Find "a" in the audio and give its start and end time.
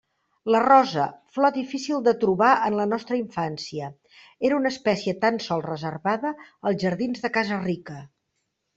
6.73-6.77